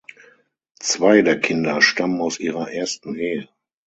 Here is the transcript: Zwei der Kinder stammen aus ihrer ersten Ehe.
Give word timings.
Zwei 0.79 1.21
der 1.21 1.39
Kinder 1.39 1.79
stammen 1.79 2.21
aus 2.21 2.39
ihrer 2.39 2.71
ersten 2.71 3.13
Ehe. 3.13 3.47